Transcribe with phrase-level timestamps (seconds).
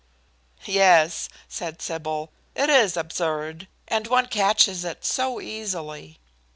[0.65, 6.17] "Yes," said Sybil, "it is absurd, and one catches it so easily."